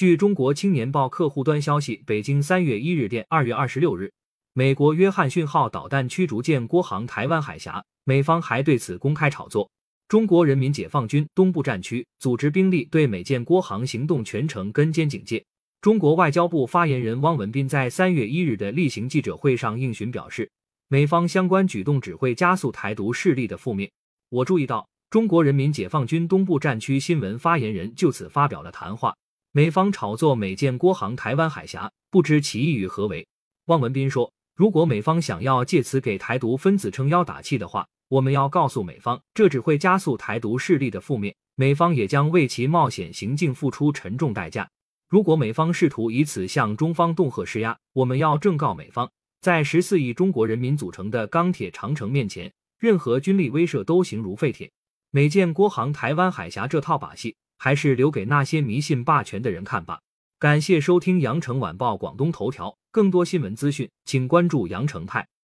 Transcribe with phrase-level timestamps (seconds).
[0.00, 4.10] 据中国青年报客户端消息，北京三月一日电，二月二十六日，
[4.54, 9.70] 美国约翰逊号导弹驱逐舰郭航台湾海峡，美方还对此公开炒作。
[10.08, 15.44] 中国人民解放军东部战区组织兵力对美舰郭航行动全程跟监警戒。
[15.82, 20.50] 中国外交部发言人汪文斌在三月一日的例行记者会上应询表示，
[20.88, 23.92] 美方相关举动只会加速台独势力的覆灭。
[24.30, 29.14] 我注意到，中国人民解放军东部战区新闻发言人就此发表了谈话。
[29.52, 33.26] 美方炒作美舰郭航台湾海峡，不知其意与何为。
[33.64, 44.70] 汪文斌说：“如果美方想要借此给台独分子撑腰打气的话，我们要告诉美方，这只会加速台独势力的覆灭，美方也将为其冒险行径付出沉重代价。
[45.08, 49.10] 如果美方试图以此向中方恫吓施压，我们要正告美方，
[49.40, 54.70] 在十四亿中国人民组成的钢铁长城面前，任何军力威慑都形如废铁。
[55.10, 60.00] 美舰郭航台湾海峡这套把戏。”还是留给那些迷信霸权的人看吧。
[60.38, 65.28] 感谢收听羊城晚报广东头条，更多新闻资讯，请关注羊城派。